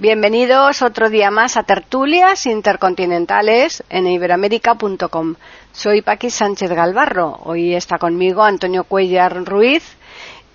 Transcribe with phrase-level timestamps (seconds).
[0.00, 5.34] Bienvenidos otro día más a Tertulias Intercontinentales en iberoamérica.com.
[5.72, 7.38] Soy Paqui Sánchez Galvarro.
[7.44, 9.98] Hoy está conmigo Antonio Cuellar Ruiz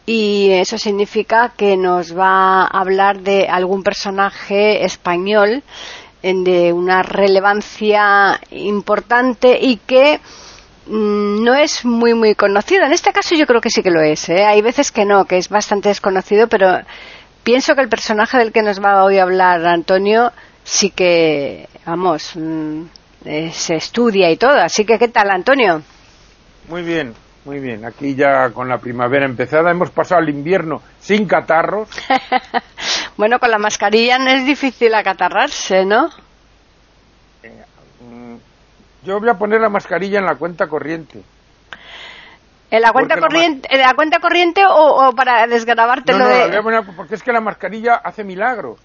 [0.07, 5.61] y eso significa que nos va a hablar de algún personaje español
[6.23, 10.21] de una relevancia importante y que
[10.87, 12.83] mm, no es muy muy conocido.
[12.83, 14.27] En este caso yo creo que sí que lo es.
[14.27, 14.43] ¿eh?
[14.43, 16.79] Hay veces que no, que es bastante desconocido, pero
[17.45, 22.35] pienso que el personaje del que nos va hoy a hablar Antonio sí que, vamos,
[22.35, 22.81] mm,
[23.23, 24.59] eh, se estudia y todo.
[24.59, 25.81] Así que, ¿qué tal, Antonio?
[26.67, 27.13] Muy bien,
[27.45, 27.85] muy bien.
[27.85, 31.87] Aquí ya con la primavera empezada hemos pasado el invierno sin catarros.
[33.17, 36.09] bueno, con la mascarilla no es difícil acatarrarse, ¿no?
[37.43, 37.63] Eh,
[38.01, 38.35] mm,
[39.03, 41.21] yo voy a poner la mascarilla en la cuenta corriente.
[42.71, 46.91] ¿En la cuenta corriente, la cuenta corriente o, para desgrabártelo no, no, de...
[46.95, 48.79] porque es que la mascarilla hace milagros.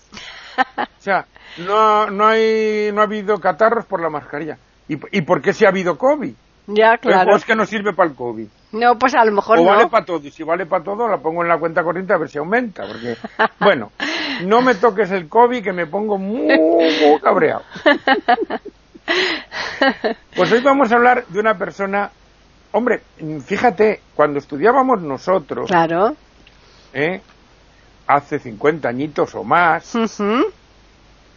[0.77, 1.27] o sea,
[1.59, 4.59] no, no, hay, no ha habido catarros por la mascarilla.
[4.89, 6.35] ¿Y, y por qué si ha habido COVID?
[6.67, 7.33] Ya, claro.
[7.33, 8.47] O es que no sirve para el COVID.
[8.73, 9.71] No, pues a lo mejor o no.
[9.71, 10.21] vale para todo.
[10.25, 12.87] Y si vale para todo, la pongo en la cuenta corriente a ver si aumenta.
[12.87, 13.17] Porque,
[13.61, 13.91] bueno,
[14.45, 17.63] no me toques el COVID que me pongo muy, muy cabreado.
[20.37, 22.13] Pues hoy vamos a hablar de una persona
[22.73, 23.01] Hombre,
[23.45, 26.15] fíjate, cuando estudiábamos nosotros, claro.
[26.93, 27.21] ¿eh?
[28.07, 29.93] hace 50 añitos o más,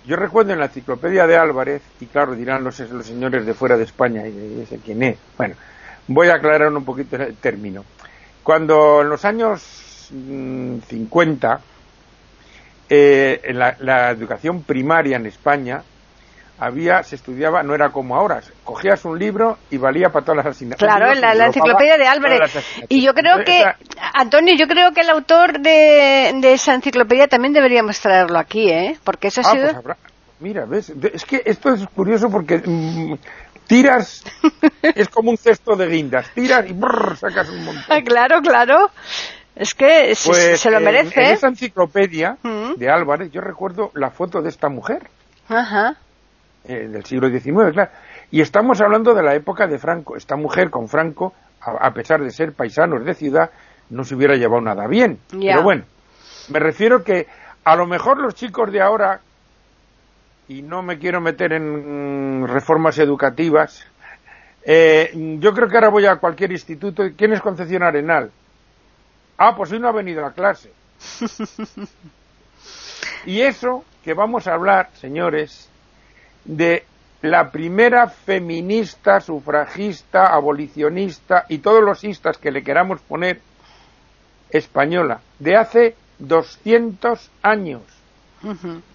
[0.05, 3.77] yo recuerdo en la enciclopedia de Álvarez, y claro, dirán los, los señores de fuera
[3.77, 5.17] de España, y ese quién es.
[5.37, 5.55] Bueno,
[6.07, 7.83] voy a aclarar un poquito el término.
[8.43, 9.61] Cuando en los años
[10.09, 11.61] 50, mm,
[12.89, 15.81] eh, la, la educación primaria en España
[16.65, 20.55] había, se estudiaba, no era como ahora, cogías un libro y valía para todas las
[20.55, 20.95] asignaturas.
[20.95, 22.39] Claro, la, la enciclopedia de Álvarez.
[22.87, 23.61] Y yo creo que,
[24.13, 28.97] Antonio, yo creo que el autor de, esa enciclopedia también deberíamos traerlo aquí, ¿eh?
[29.03, 29.81] Porque eso ha ah, sido...
[29.81, 29.97] Pues
[30.39, 33.15] mira, ves, es que esto es curioso porque mm,
[33.67, 34.23] tiras,
[34.81, 36.75] es como un cesto de guindas, tiras y
[37.17, 37.83] sacas un montón.
[37.89, 38.89] Ah, claro, claro.
[39.55, 41.19] Es que pues, se lo merece.
[41.19, 42.73] En, en esa enciclopedia mm.
[42.75, 45.09] de Álvarez yo recuerdo la foto de esta mujer.
[45.49, 45.97] Ajá
[46.65, 47.91] eh, del siglo XIX, claro.
[48.31, 50.15] Y estamos hablando de la época de Franco.
[50.15, 53.51] Esta mujer con Franco, a, pesar de ser paisanos de ciudad,
[53.89, 55.19] no se hubiera llevado nada bien.
[55.29, 55.83] Pero bueno,
[56.49, 57.27] me refiero que
[57.63, 59.21] a lo mejor los chicos de ahora,
[60.47, 63.85] y no me quiero meter en reformas educativas,
[64.65, 67.03] eh, yo creo que ahora voy a cualquier instituto.
[67.17, 68.31] ¿Quién es Concepción Arenal?
[69.37, 70.71] Ah, pues hoy no ha venido a clase.
[73.25, 75.69] y eso que vamos a hablar, señores,
[76.45, 76.85] de
[77.23, 83.39] la primera feminista, sufragista, abolicionista y todos los istas que le queramos poner
[84.49, 87.81] española, de hace 200 años.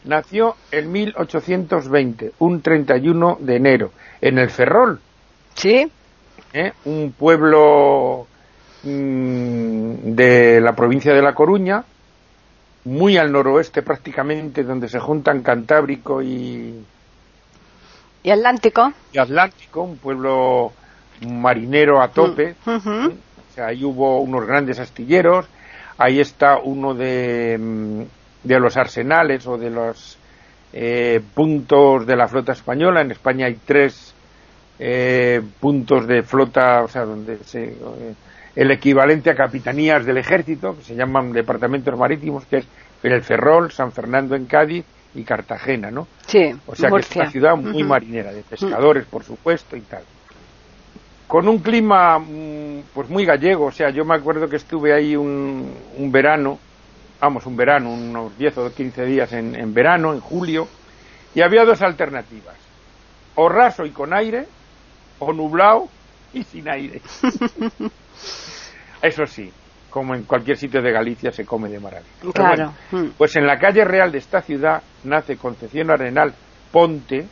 [0.04, 5.00] Nació en 1820, un 31 de enero, en el Ferrol.
[5.54, 5.90] Sí.
[6.52, 6.72] ¿Eh?
[6.84, 8.26] Un pueblo
[8.82, 11.82] mm, de la provincia de La Coruña,
[12.84, 16.84] muy al noroeste prácticamente, donde se juntan Cantábrico y,
[18.22, 18.92] ¿Y Atlántico?
[19.12, 20.72] Y Atlántico, un pueblo
[21.26, 22.54] marinero a tope.
[22.64, 25.46] Mm, o sea, ahí hubo unos grandes astilleros.
[25.96, 28.02] Ahí está uno de, mm,
[28.44, 30.18] de los arsenales o de los
[30.72, 33.00] eh, puntos de la flota española.
[33.00, 34.14] En España hay tres
[34.78, 38.14] eh, puntos de flota, o sea, donde se, eh,
[38.54, 42.66] el equivalente a capitanías del ejército, que se llaman departamentos marítimos, que es
[43.02, 44.84] el Ferrol, San Fernando en Cádiz
[45.18, 46.06] y Cartagena, ¿no?
[46.26, 50.02] Sí, O sea que es una ciudad muy marinera, de pescadores, por supuesto, y tal.
[51.26, 55.16] Con un clima, mm, pues muy gallego, o sea, yo me acuerdo que estuve ahí
[55.16, 56.58] un, un verano,
[57.20, 60.68] vamos, un verano, unos 10 o 15 días en, en verano, en julio,
[61.34, 62.56] y había dos alternativas,
[63.34, 64.46] o raso y con aire,
[65.18, 65.88] o nublado
[66.32, 67.02] y sin aire.
[69.02, 69.52] Eso sí,
[69.98, 72.32] como en cualquier sitio de Galicia se come de maravilla.
[72.32, 72.72] Claro.
[72.92, 73.06] Mm.
[73.18, 76.32] pues en la calle real de esta ciudad nace Concepción Arenal
[76.70, 77.26] Ponte,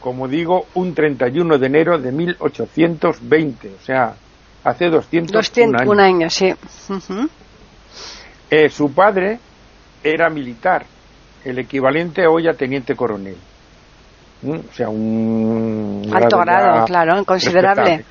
[0.00, 4.14] como digo, un 31 de enero de 1820, o sea,
[4.64, 6.34] hace 201 años.
[6.34, 6.52] sí.
[8.50, 9.38] Eh, su padre
[10.02, 10.86] era militar,
[11.44, 13.36] el equivalente hoy a teniente coronel.
[14.44, 16.10] O sea, un...
[16.12, 18.04] Alto grado, claro, considerable.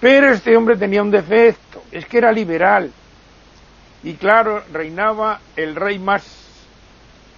[0.00, 2.90] Pero este hombre tenía un defecto, es que era liberal.
[4.02, 6.24] Y claro, reinaba el rey más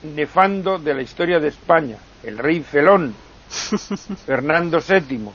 [0.02, 3.14] nefando de la historia de España, el rey Felón,
[4.26, 5.30] Fernando VII.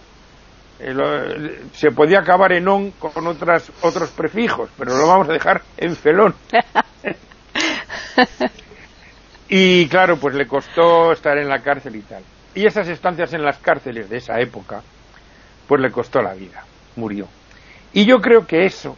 [1.73, 5.95] se podía acabar en on con otras, otros prefijos, pero lo vamos a dejar en
[5.95, 6.35] Felón.
[9.49, 12.23] y claro, pues le costó estar en la cárcel y tal.
[12.53, 14.81] Y esas estancias en las cárceles de esa época,
[15.67, 16.63] pues le costó la vida,
[16.95, 17.27] murió.
[17.93, 18.97] Y yo creo que eso,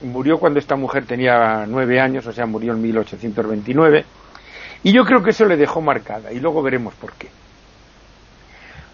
[0.00, 4.04] murió cuando esta mujer tenía nueve años, o sea, murió en 1829,
[4.84, 7.28] y yo creo que eso le dejó marcada, y luego veremos por qué.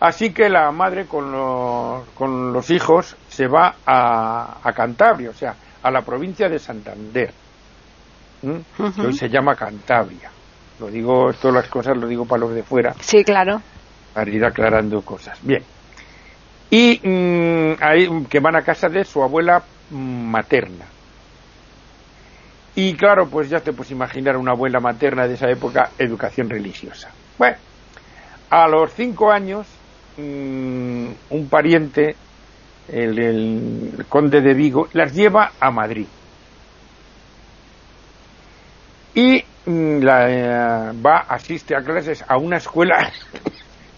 [0.00, 5.34] Así que la madre con los, con los hijos se va a, a, Cantabria, o
[5.34, 7.32] sea, a la provincia de Santander,
[8.40, 10.30] que hoy se llama Cantabria.
[10.80, 12.94] Lo digo, todas las cosas lo digo para los de fuera.
[13.00, 13.62] Sí, claro.
[14.12, 15.38] Para ir aclarando cosas.
[15.42, 15.62] Bien.
[16.70, 20.86] Y mm, ahí, que van a casa de su abuela materna.
[22.74, 27.10] Y claro, pues ya te puedes imaginar una abuela materna de esa época, educación religiosa.
[27.38, 27.56] Bueno,
[28.50, 29.66] a los cinco años,
[30.16, 32.16] mm, un pariente,
[32.88, 36.06] el conde de Vigo, las lleva a Madrid.
[39.14, 43.10] Y Mm, la, eh, va, asiste a clases a una escuela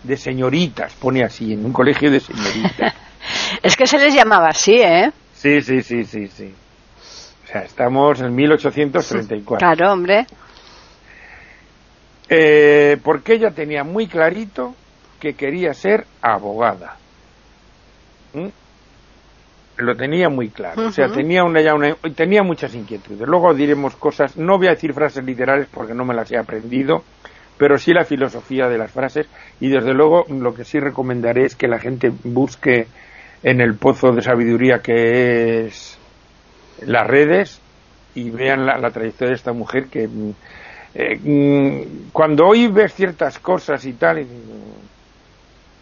[0.06, 2.94] de señoritas, pone así, en un colegio de señoritas.
[3.62, 5.10] es que se les llamaba así, ¿eh?
[5.34, 6.54] Sí, sí, sí, sí, sí.
[7.44, 9.58] O sea, estamos en 1834.
[9.58, 10.26] Claro, hombre.
[12.28, 14.74] Eh, porque ella tenía muy clarito
[15.20, 16.96] que quería ser abogada.
[18.34, 18.48] ¿Mm?
[19.78, 20.86] lo tenía muy claro.
[20.86, 23.28] O sea, tenía, una, ya una, tenía muchas inquietudes.
[23.28, 27.02] Luego diremos cosas, no voy a decir frases literales porque no me las he aprendido,
[27.58, 29.26] pero sí la filosofía de las frases
[29.60, 32.86] y desde luego lo que sí recomendaré es que la gente busque
[33.42, 35.98] en el pozo de sabiduría que es
[36.84, 37.60] las redes
[38.14, 40.08] y vean la, trayectoria de esta mujer que
[40.94, 44.26] eh, mm, cuando hoy ves ciertas cosas y tal,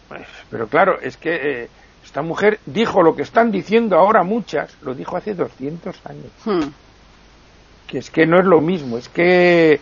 [0.09, 1.69] pues, pero claro, es que eh,
[2.03, 6.31] esta mujer dijo lo que están diciendo ahora muchas, lo dijo hace 200 años.
[6.43, 6.69] Hmm.
[7.87, 9.79] Que es que no es lo mismo, es que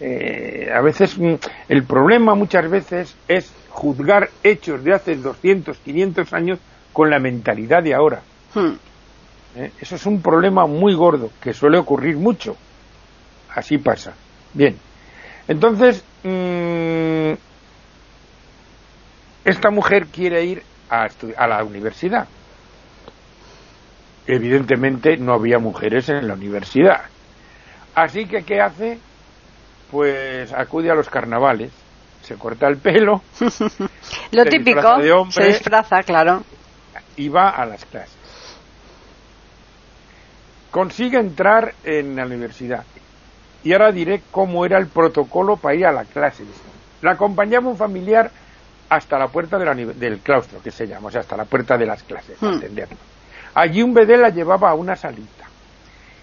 [0.00, 1.34] eh, a veces mm,
[1.68, 6.58] el problema muchas veces es juzgar hechos de hace 200, 500 años
[6.92, 8.22] con la mentalidad de ahora.
[8.54, 8.74] Hmm.
[9.56, 12.56] Eh, eso es un problema muy gordo que suele ocurrir mucho.
[13.54, 14.14] Así pasa.
[14.54, 14.76] Bien.
[15.48, 17.32] Entonces, mm,
[19.44, 21.08] esta mujer quiere ir a,
[21.46, 22.28] la universidad.
[24.26, 27.02] Evidentemente no había mujeres en la universidad.
[27.94, 28.98] Así que, ¿qué hace?
[29.90, 31.72] Pues acude a los carnavales,
[32.22, 33.22] se corta el pelo.
[34.32, 36.42] Lo típico, se disfraza, claro.
[37.16, 38.16] Y va a las clases.
[40.70, 42.84] Consigue entrar en la universidad.
[43.64, 46.44] Y ahora diré cómo era el protocolo para ir a la clase.
[47.02, 48.30] La acompañaba un familiar
[48.88, 52.02] hasta la puerta del claustro, que se llama, o sea, hasta la puerta de las
[52.02, 52.54] clases, para hmm.
[52.54, 52.96] entenderlo.
[53.54, 55.37] Allí un bedel la llevaba a una salita.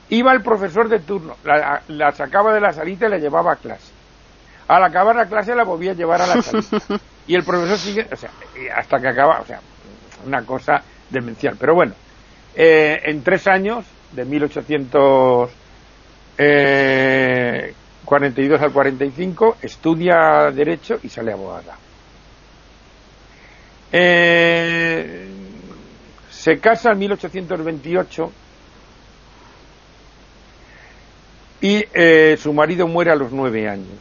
[0.09, 3.91] Iba el profesor de turno, la, sacaba de la salita y la llevaba a clase.
[4.67, 6.77] Al acabar la clase la volvía a llevar a la salita.
[7.27, 8.29] y el profesor sigue, o sea,
[8.75, 9.59] hasta que acaba, o sea,
[10.25, 11.55] una cosa demencial.
[11.59, 11.93] Pero bueno,
[12.55, 15.49] eh, en tres años, de 1842
[16.37, 17.73] eh,
[18.59, 21.77] al 45, estudia Derecho y sale abogada.
[23.91, 25.27] Eh,
[26.29, 28.31] se casa en 1828
[31.61, 33.99] y eh, su marido muere a los nueve años.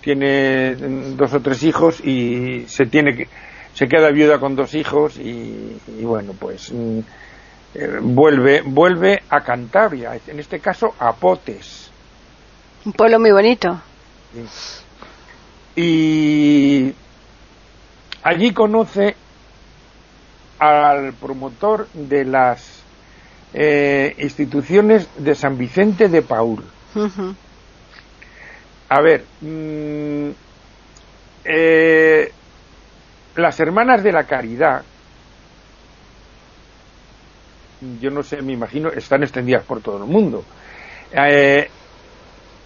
[0.00, 0.74] Tiene
[1.16, 3.28] dos o tres hijos y se tiene que
[3.74, 6.98] se queda viuda con dos hijos y, bueno pues mm,
[7.74, 11.90] eh, vuelve vuelve a Cantabria, en este caso a Potes.
[12.84, 13.80] Un pueblo muy bonito.
[15.74, 16.94] Y
[18.24, 19.16] Allí conoce
[20.58, 22.82] al promotor de las
[23.54, 26.62] eh, instituciones de San Vicente de Paul.
[28.88, 30.30] A ver, mm,
[31.44, 32.32] eh,
[33.36, 34.82] las hermanas de la caridad,
[38.00, 40.44] yo no sé, me imagino, están extendidas por todo el mundo.
[41.12, 41.68] Eh,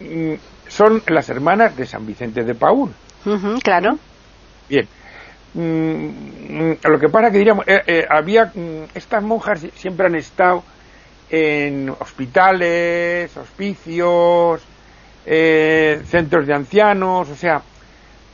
[0.01, 0.35] mm,
[0.69, 2.91] son las hermanas de San Vicente de Paul.
[3.63, 3.99] claro.
[4.69, 4.87] Bien,
[5.55, 8.53] Mm, lo que pasa que diríamos, eh, eh, había,
[8.95, 10.63] estas monjas siempre han estado
[11.31, 14.63] en hospitales, hospicios,
[15.27, 17.63] eh, centros de ancianos, o sea,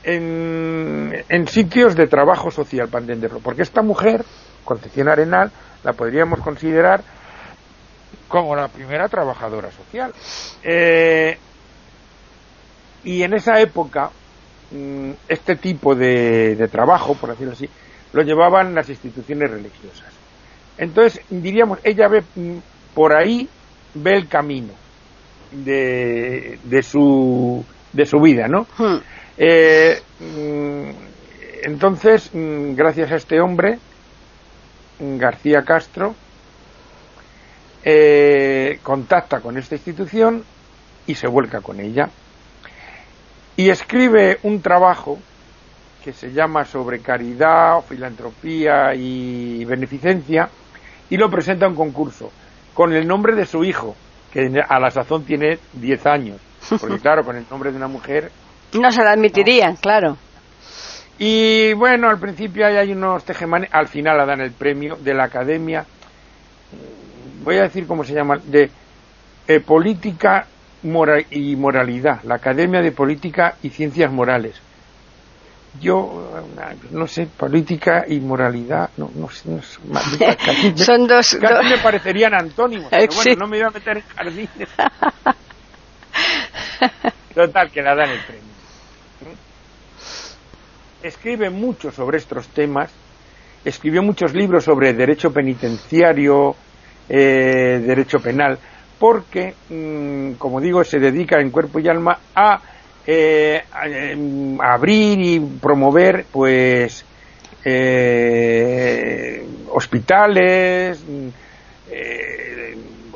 [0.03, 3.41] en, en sitios de trabajo social, para entenderlo.
[3.41, 4.25] Porque esta mujer,
[4.65, 5.51] Concepción Arenal,
[5.83, 7.03] la podríamos considerar
[8.29, 10.13] como la primera trabajadora social.
[10.63, 11.39] Eh,
[13.05, 14.11] y en esa época,
[14.71, 17.69] mm, este tipo de, trabajo, por decirlo así,
[18.13, 20.13] lo llevaban las instituciones religiosas.
[20.79, 22.59] Entonces, diríamos, ella ve mm,
[22.95, 23.49] por ahí,
[23.95, 24.73] ve el camino
[25.51, 28.67] de, de, su, de su vida, ¿no?
[28.79, 28.99] Hmm.
[29.37, 30.91] Eh, mm,
[31.65, 33.79] entonces, gracias a este hombre,
[34.99, 36.15] García Castro,
[37.83, 40.45] eh, contacta con esta institución
[41.07, 42.09] y se vuelca con ella.
[43.57, 45.19] Y escribe un trabajo
[46.05, 50.49] que se llama sobre caridad, filantropía y beneficencia
[51.09, 52.31] y lo presenta a un concurso
[52.75, 53.97] con el nombre de su hijo,
[54.33, 56.41] que a la sazón tiene 10 años.
[56.81, 58.31] Porque claro, con el nombre de una mujer...
[58.75, 60.17] No se lo admitirían, claro.
[61.17, 65.15] Y bueno, al principio hay, hay unos tejemanes, al final la dan el premio de
[65.15, 65.87] la Academia
[67.45, 68.71] voy a decir cómo se llama, de
[69.47, 70.47] eh, Política
[71.31, 74.61] y Moralidad, la Academia de Política y Ciencias Morales.
[75.81, 76.45] Yo,
[76.93, 81.65] no sé, política y moralidad, no, no, no casi, son dos, casi dos...
[81.69, 84.69] me parecerían antónimos, pero bueno, no me iba a meter en jardines.
[87.35, 88.55] Total, que la dan el premio.
[91.03, 92.93] Escribe mucho sobre estos temas,
[93.65, 96.55] escribió muchos libros sobre derecho penitenciario,
[97.09, 98.59] eh, derecho penal,
[98.99, 102.61] porque, mm, como digo, se dedica en cuerpo y alma a,
[103.07, 107.05] eh, em, abrir y promover, pues,
[107.65, 111.29] eh, hospitales, mm,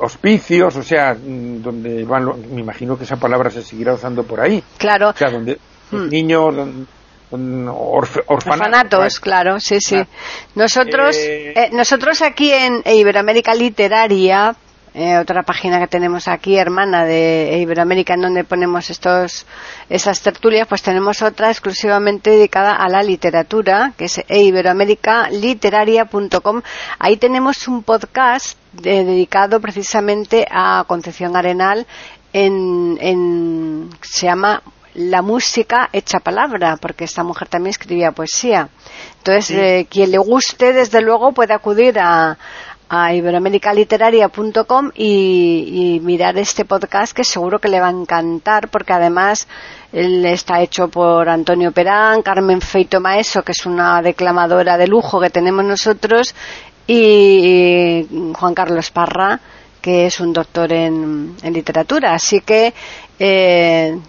[0.01, 4.39] hospicios, o sea, mm, donde van, me imagino que esa palabra se seguirá usando por
[4.39, 4.63] ahí.
[4.77, 5.09] Claro.
[5.09, 5.57] O sea, donde
[5.91, 6.55] los niños,
[8.27, 10.01] orfanatos, claro, sí, sí.
[10.55, 14.55] Nosotros, eh, eh, nosotros aquí en Iberoamérica Literaria,
[14.93, 19.45] eh, otra página que tenemos aquí, hermana de Iberoamérica, en donde ponemos estos,
[19.89, 26.61] esas tertulias, pues tenemos otra exclusivamente dedicada a la literatura, que es iberoamericaliteraria.com.
[26.97, 31.85] Ahí tenemos un podcast dedicado precisamente a Concepción Arenal
[32.33, 34.63] en, en, se llama
[34.95, 38.69] la música hecha palabra, porque esta mujer también escribía poesía.
[39.17, 42.37] Entonces, eh, quien le guste, desde luego, puede acudir a,
[42.89, 48.93] a iberoamericaliteraria.com y, y, mirar este podcast que seguro que le va a encantar porque
[48.93, 49.47] además
[49.93, 55.19] él está hecho por Antonio Perán, Carmen Feito Maeso, que es una declamadora de lujo
[55.19, 56.33] que tenemos nosotros,
[56.87, 59.39] y Juan Carlos Parra,
[59.81, 62.13] que es un doctor en, en literatura.
[62.13, 62.73] Así que
[63.19, 63.99] eh,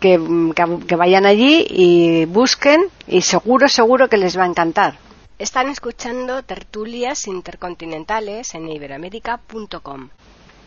[0.00, 5.03] que, vayan allí y busquen y seguro, seguro que les va a encantar.
[5.38, 10.08] Están escuchando tertulias intercontinentales en iberoamérica.com.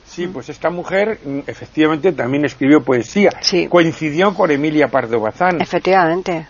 [0.06, 3.32] Sí, pues esta mujer mm, efectivamente también escribió poesía.
[3.42, 3.68] Sí.
[3.68, 5.62] Coincidió con Emilia Pardo Bazán.
[5.62, 6.48] Efectivamente.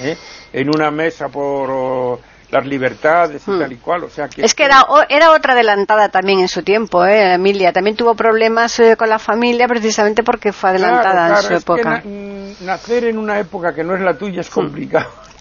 [0.00, 0.16] ¿Eh?
[0.52, 2.18] En una mesa por
[2.50, 3.58] las libertades y hmm.
[3.60, 4.04] tal y cual.
[4.04, 7.34] O sea que es que era, era otra adelantada también en su tiempo, ¿eh?
[7.34, 7.72] Emilia.
[7.72, 12.02] También tuvo problemas eh, con la familia precisamente porque fue adelantada en su época.
[12.04, 14.74] Mm, nacer en una época que no es la tuya es hmm.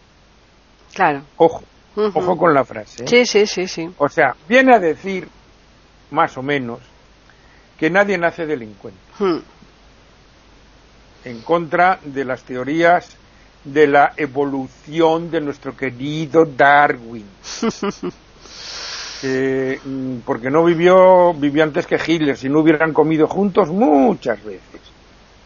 [0.93, 1.21] Claro.
[1.37, 1.63] Ojo,
[1.95, 3.03] ojo con la frase.
[3.03, 3.07] ¿eh?
[3.07, 3.89] Sí, sí, sí, sí.
[3.97, 5.27] O sea, viene a decir,
[6.09, 6.79] más o menos,
[7.77, 8.99] que nadie nace delincuente.
[9.19, 9.39] Hmm.
[11.23, 13.15] En contra de las teorías
[13.63, 17.25] de la evolución de nuestro querido Darwin.
[19.23, 24.81] Mm, porque no vivió, vivió antes que Hitler, si no hubieran comido juntos muchas veces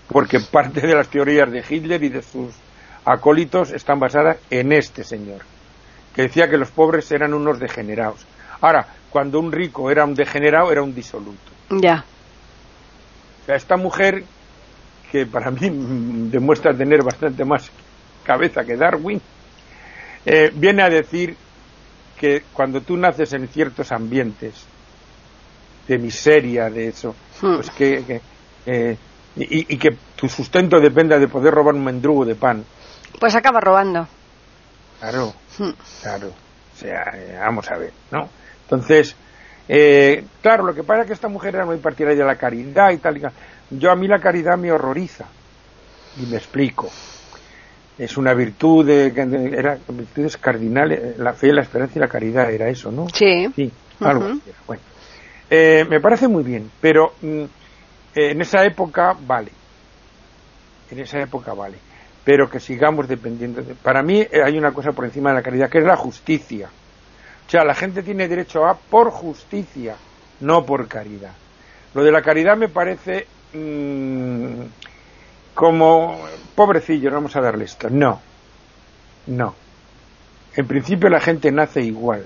[0.08, 2.54] porque parte de las teorías de Hitler y de sus
[3.06, 5.42] acólitos están basadas en este señor,
[6.16, 8.26] que decía que los pobres eran unos degenerados.
[8.62, 11.52] Ahora, cuando un rico era un degenerado, era un disoluto.
[11.70, 12.06] Ya.
[13.48, 14.24] esta mujer,
[15.12, 15.70] que para mí
[16.30, 17.72] demuestra tener bastante más
[18.26, 19.22] cabeza que Darwin,
[20.26, 21.36] eh, viene a decir
[22.20, 24.66] que cuando tú naces en ciertos ambientes
[25.88, 27.56] de miseria, de eso, hmm.
[27.56, 28.22] pues que,
[28.66, 28.98] eh,
[29.36, 32.66] y, que tu sustento dependa de poder robar un mendrugo de pan.
[33.20, 34.08] Pues acaba robando.
[35.00, 35.70] Claro, hmm.
[36.02, 36.28] claro.
[36.28, 38.28] O sea, eh, vamos a ver, ¿no?
[38.64, 39.16] Entonces,
[39.68, 42.92] eh, claro, lo que pasa es que esta mujer era muy partidaria de la caridad
[42.92, 43.18] y tal.
[43.18, 43.32] Y tal.
[43.70, 45.26] Yo a mí la caridad me horroriza.
[46.18, 46.90] Y me explico.
[47.98, 49.08] Es una virtud, de,
[49.58, 53.08] era virtudes cardinales, la fe, la esperanza y la caridad, era eso, ¿no?
[53.14, 53.48] Sí.
[53.56, 53.72] Sí,
[54.02, 54.38] algo
[54.68, 54.82] Bueno.
[55.50, 57.44] Eh, me parece muy bien, pero mm,
[58.16, 59.52] en esa época vale.
[60.92, 61.78] En esa época vale.
[62.24, 63.62] Pero que sigamos dependiendo.
[63.62, 63.76] De...
[63.76, 66.70] Para mí eh, hay una cosa por encima de la caridad, que es la justicia.
[67.48, 69.96] O sea, la gente tiene derecho a por justicia,
[70.42, 71.34] no por caridad.
[71.94, 74.62] Lo de la caridad me parece mm,
[75.56, 76.20] como
[76.54, 77.90] pobrecillo, vamos a darle esto.
[77.90, 78.22] No,
[79.28, 79.56] no.
[80.56, 82.26] En principio la gente nace igual,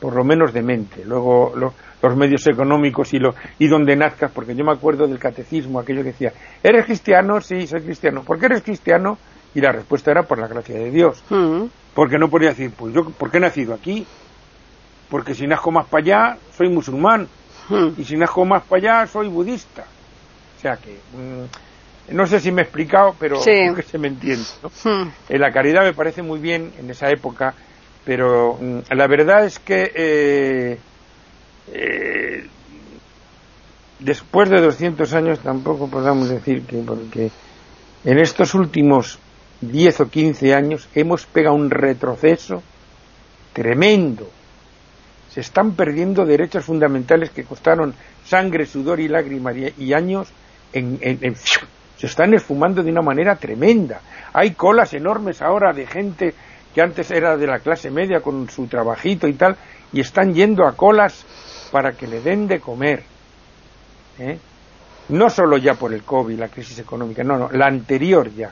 [0.00, 1.04] por lo menos de mente.
[1.04, 5.78] Luego los medios económicos y, lo, y donde nazcas, porque yo me acuerdo del catecismo,
[5.78, 7.40] aquello que decía, ¿eres cristiano?
[7.40, 8.22] Sí, soy cristiano.
[8.22, 9.18] ¿Por qué eres cristiano?
[9.54, 11.22] Y la respuesta era por la gracia de Dios.
[11.30, 11.64] Mm.
[11.94, 14.06] Porque no podía decir, pues yo, ¿por qué he nacido aquí?
[15.08, 17.26] Porque si nazco más para allá, soy musulmán.
[17.68, 17.88] Mm.
[18.00, 19.84] Y si nazco más para allá, soy budista.
[20.56, 21.67] O sea que, mm,
[22.10, 24.44] no sé si me he explicado, pero creo que se me entiende.
[25.28, 27.54] Eh, la caridad me parece muy bien en esa época,
[28.04, 28.58] pero
[28.90, 30.78] la verdad es que eh,
[31.72, 32.46] eh,
[33.98, 37.30] después de 200 años tampoco podamos decir que porque
[38.04, 39.18] en estos últimos
[39.60, 42.62] 10 o 15 años hemos pegado un retroceso
[43.52, 44.30] tremendo.
[45.30, 50.28] Se están perdiendo derechos fundamentales que costaron sangre, sudor y lágrimas y, años
[51.98, 54.00] se están esfumando de una manera tremenda.
[54.32, 56.34] Hay colas enormes ahora de gente
[56.74, 59.56] que antes era de la clase media con su trabajito y tal,
[59.92, 61.26] y están yendo a colas
[61.70, 63.02] para que le den de comer.
[64.18, 64.38] ¿eh?
[65.10, 68.50] No solo ya por el COVID, la crisis económica, no, no, la anterior ya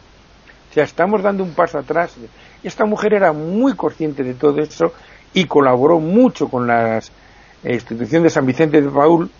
[0.77, 2.14] sea, estamos dando un paso atrás.
[2.62, 4.92] Esta mujer era muy consciente de todo eso
[5.33, 7.01] y colaboró mucho con la
[7.64, 9.31] institución de San Vicente de Paul,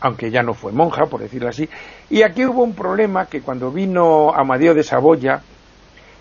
[0.00, 1.68] aunque ya no fue monja, por decirlo así.
[2.10, 5.42] Y aquí hubo un problema que cuando vino Amadeo de Saboya,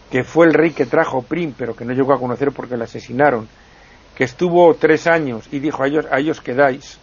[0.09, 2.83] que fue el rey que trajo Prim, pero que no llegó a conocer porque le
[2.83, 3.47] asesinaron,
[4.15, 6.99] que estuvo tres años y dijo a ellos, a ellos quedáis,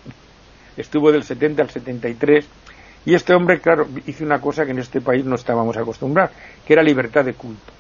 [0.76, 2.48] estuvo del 70 al 73,
[3.04, 6.33] y este hombre, claro, hizo una cosa que en este país no estábamos acostumbrados,
[6.66, 7.72] que era libertad de culto.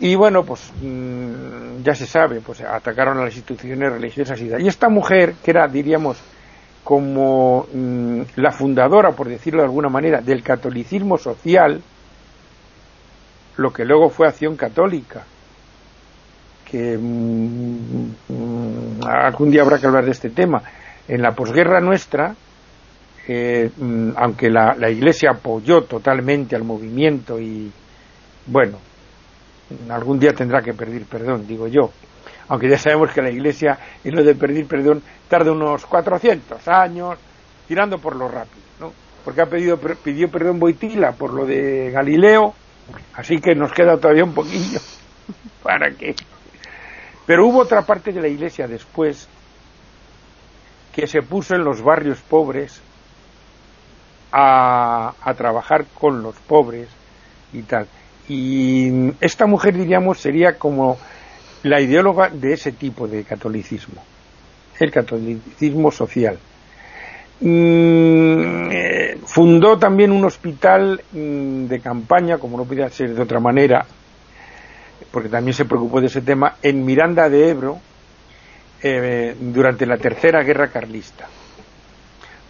[0.00, 4.66] Y bueno, pues mm, ya se sabe, pues atacaron a las instituciones religiosas y Y
[4.66, 6.18] esta mujer, que era, diríamos,
[6.84, 11.80] como mm, la fundadora, por decirlo de alguna manera, del catolicismo social,
[13.56, 15.24] lo que luego fue Acción Católica,
[16.64, 18.10] que mm,
[19.06, 20.62] algún día habrá que hablar de este tema.
[21.08, 22.34] En la posguerra nuestra,
[23.28, 27.70] Mm, aunque la, Iglesia apoyó totalmente al movimiento y,
[28.46, 28.78] bueno,
[29.88, 31.90] algún día tendrá que pedir perdón, digo yo.
[32.48, 37.18] Aunque ya sabemos que la Iglesia, en lo de pedir perdón, tarda unos 400 años,
[37.68, 38.92] tirando por lo rápido, ¿no?
[39.24, 42.54] Porque ha pedido, pidió perdón Boitila por lo de Galileo,
[43.14, 44.80] así que nos queda todavía un poquillo
[45.62, 46.14] para que.
[47.26, 49.28] Pero hubo otra parte de la Iglesia después
[50.92, 52.82] que se puso en los barrios pobres
[54.32, 56.88] a, trabajar con los pobres
[57.52, 57.86] y tal.
[58.28, 60.98] Y esta mujer, diríamos, sería como
[61.62, 64.02] la ideóloga de ese tipo de catolicismo,
[64.78, 66.38] el catolicismo social.
[67.40, 73.40] Mm, eh, fundó también un hospital mm, de campaña, como no podía ser de otra
[73.40, 73.84] manera,
[75.10, 77.78] porque también se preocupó de ese tema, en Miranda de Ebro,
[78.82, 81.28] eh, durante la Tercera Guerra Carlista.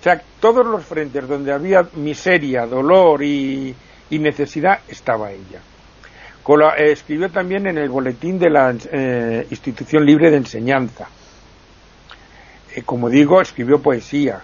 [0.01, 3.75] O sea, todos los frentes donde había miseria, dolor y,
[4.11, 5.61] necesidad, estaba ella.
[6.44, 11.09] Eh, escribió también en el boletín de la eh, Institución Libre de Enseñanza.
[12.74, 14.40] Eh, como digo, escribió poesía,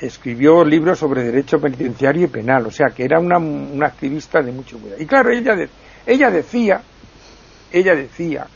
[0.00, 4.78] escribió libros sobre derecho penitenciario y penal, o sea que era una, activista de mucho
[4.78, 5.00] cuidado.
[5.00, 5.56] Y claro, ella,
[6.06, 6.82] ella decía,
[7.70, 8.46] ella decía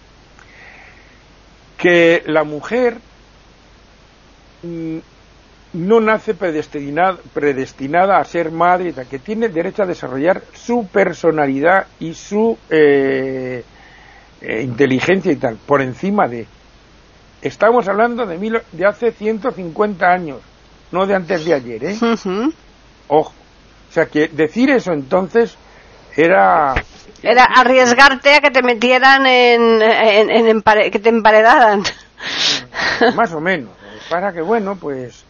[1.79, 2.97] que la mujer
[4.63, 4.99] mm,
[5.75, 12.57] no nace predestinada, a ser madre, que tiene derecho a desarrollar su personalidad y su
[12.71, 13.65] eh,
[14.41, 16.47] eh, inteligencia y tal, por encima de.
[17.43, 20.41] Estamos hablando de, mil, de hace 150 años,
[20.93, 21.99] no de antes de ayer, ¿eh?
[23.09, 23.33] Ojo.
[23.91, 25.57] O sea que decir eso entonces
[26.17, 26.75] era
[27.23, 31.85] era arriesgarte a que te metieran en, en, que te emparedaran
[33.15, 33.71] más o menos
[34.11, 35.25] para que bueno pues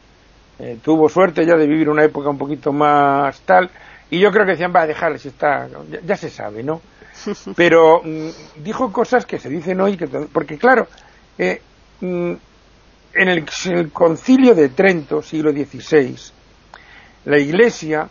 [0.58, 3.70] eh, tuvo suerte ya de vivir una época un poquito más tal
[4.10, 5.68] y yo creo que decían va a dejarle si está
[6.04, 6.80] ya, se sabe no
[7.56, 10.86] pero mm, dijo cosas que se dicen hoy que porque claro
[11.38, 11.60] eh,
[12.00, 12.32] mm,
[13.14, 16.16] en, el, en el concilio de Trento siglo XVI
[17.24, 18.08] la Iglesia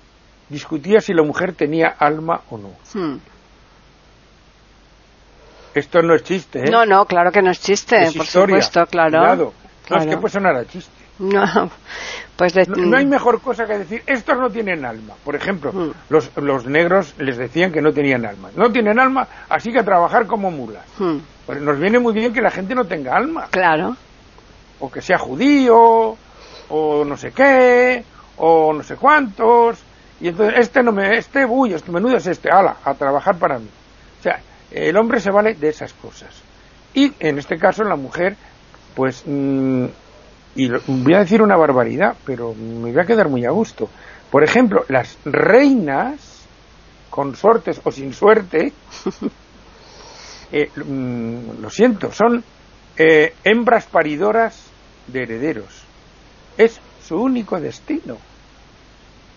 [0.49, 2.69] discutía si la mujer tenía alma o no.
[2.93, 3.17] Hmm.
[5.73, 6.69] Esto no es chiste, ¿eh?
[6.69, 9.53] No, no, claro que no es chiste, por supuesto, claro.
[9.89, 10.92] No es que puede sonar a chiste.
[11.19, 11.69] No,
[12.36, 15.13] pues no, hay mejor cosa que decir, estos no tienen alma.
[15.23, 15.91] Por ejemplo, hmm.
[16.10, 18.49] los, los, negros les decían que no tenían alma.
[18.56, 20.86] No tienen alma, así que a trabajar como mulas.
[20.97, 21.17] Hmm.
[21.45, 23.47] Pues nos viene muy bien que la gente no tenga alma.
[23.52, 23.95] Claro.
[24.80, 26.17] O que sea judío,
[26.69, 28.04] o no sé qué,
[28.38, 29.84] o no sé cuántos,
[30.19, 33.60] y entonces este no me, este, uy, este menudo es este, ala, a trabajar para
[33.60, 33.69] mí.
[34.19, 34.39] O sea,
[34.71, 36.30] el hombre se vale de esas cosas.
[36.93, 38.36] Y en este caso la mujer,
[38.95, 39.86] pues, mm,
[40.56, 43.89] y voy a decir una barbaridad, pero me voy a quedar muy a gusto.
[44.30, 46.46] Por ejemplo, las reinas,
[47.10, 48.74] consortes o sin suerte,
[50.52, 52.44] eh, mm, lo siento, son
[52.98, 54.68] eh, hembras paridoras
[55.08, 55.84] de herederos.
[56.58, 58.18] Es su único destino.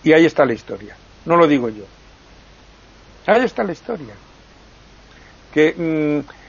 [0.05, 1.85] Y ahí está la historia, no lo digo yo.
[3.27, 4.15] Ahí está la historia.
[5.53, 6.46] Que mm,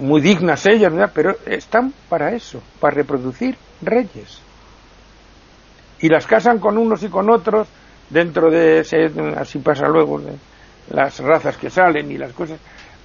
[0.00, 4.40] muy dignas ellas, pero están para eso, para reproducir reyes.
[6.00, 7.68] Y las casan con unos y con otros
[8.10, 10.20] dentro de ese, así pasa luego,
[10.90, 12.58] las razas que salen y las cosas,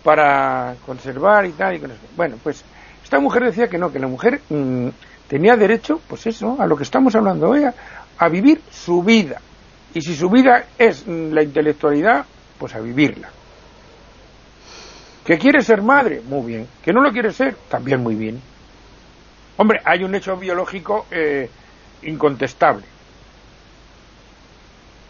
[0.04, 1.76] para conservar y tal.
[1.76, 1.82] Y
[2.15, 2.63] Bueno, pues
[3.04, 4.89] esta mujer decía que no, que la mujer mm,
[5.28, 9.41] tenía derecho, pues eso, a lo que estamos hablando hoy, a, vivir su vida.
[9.93, 12.26] Y si su vida es la intelectualidad,
[12.58, 13.30] pues a vivirla.
[15.26, 16.22] ¿Que quiere ser madre?
[16.22, 16.68] Muy bien.
[16.84, 17.56] ¿Que no lo quiere ser?
[17.70, 18.42] También muy bien.
[19.58, 21.50] Hombre, hay un hecho biológico eh,
[22.04, 22.86] incontestable.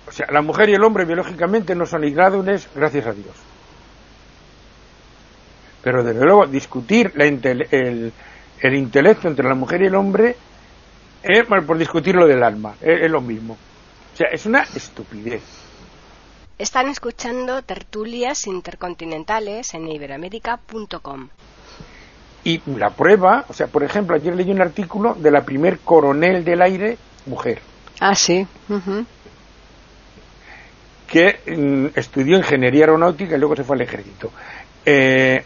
[0.07, 3.35] O sea, la mujer y el hombre biológicamente no son igrádunes, gracias a Dios.
[5.81, 8.13] Pero desde luego discutir la, el,
[8.61, 10.35] el intelecto entre la mujer y el hombre
[11.23, 13.53] es por discutir lo del alma, es, lo mismo.
[13.53, 15.41] O sea, es una estupidez.
[16.59, 21.29] Están escuchando tertulias intercontinentales en iberamérica.com.
[22.43, 26.43] Y la prueba, o sea, por ejemplo, ayer leí un artículo de la primer coronel
[26.43, 27.59] del aire, mujer.
[27.99, 28.45] Ah, sí.
[31.07, 34.31] Que mm, estudió ingeniería aeronáutica y luego se fue al ejército.
[34.85, 35.43] Eh,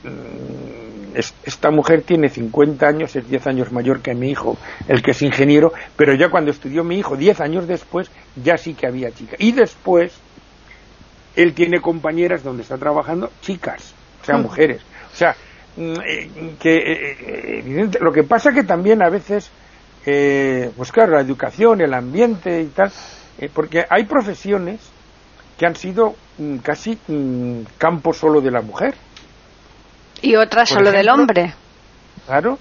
[1.43, 5.21] esta mujer tiene 50 años, es 10 años mayor que mi hijo, el que es
[5.21, 9.39] ingeniero, pero ya cuando estudió mi hijo, 10 años después, ya sí que había chicas.
[9.39, 10.13] Y después,
[11.37, 14.41] él tiene compañeras donde está trabajando chicas, o sea, mm.
[14.41, 14.81] mujeres.
[15.13, 15.35] O sea,
[15.77, 19.51] mm, eh, que eh, evidente, lo que pasa que también a veces,
[20.05, 22.91] eh, pues claro, la educación, el ambiente y tal,
[23.53, 24.81] porque hay profesiones
[25.59, 26.97] que han sido mm, casi
[27.77, 28.95] campo solo de la mujer
[30.23, 31.53] y otra solo del hombre.
[32.25, 32.57] Claro.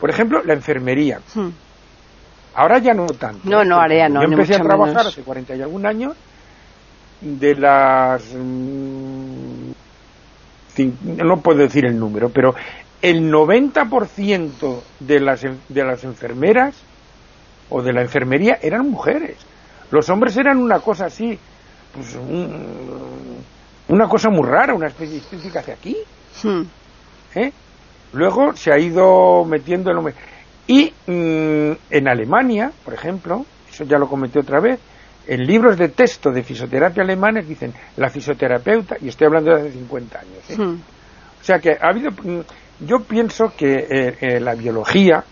[0.00, 1.20] Por ejemplo, la enfermería.
[1.34, 1.50] Hmm.
[2.54, 3.40] Ahora ya no tanto.
[3.44, 4.22] No, no, ahora ya no.
[4.22, 6.16] Yo empecé a trabajar hace 40 y algún años
[7.20, 8.22] de las...
[8.34, 9.72] Mm,
[11.04, 12.54] no puedo decir el número, pero
[13.00, 16.76] el 90% de las, de las enfermeras
[17.70, 19.36] o de la enfermería eran mujeres.
[19.90, 21.38] Los hombres eran una cosa así,
[21.94, 22.16] pues
[23.88, 25.96] una cosa muy rara, una especie de hacia aquí.
[26.42, 26.62] Hmm.
[27.34, 27.52] ¿eh?
[28.12, 30.14] Luego se ha ido metiendo el
[30.66, 34.80] Y mm, en Alemania, por ejemplo, eso ya lo comenté otra vez,
[35.26, 39.72] en libros de texto de fisioterapia alemanes dicen la fisioterapeuta, y estoy hablando de hace
[39.72, 40.50] 50 años.
[40.50, 40.56] ¿eh?
[40.56, 40.80] Hmm.
[41.40, 42.10] O sea que ha habido.
[42.10, 42.40] Mm,
[42.80, 43.86] yo pienso que
[44.20, 45.24] eh, la biología